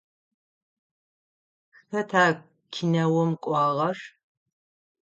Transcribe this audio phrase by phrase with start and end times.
[1.89, 2.25] Хэта
[2.73, 3.97] кинэум кӏуагъэр?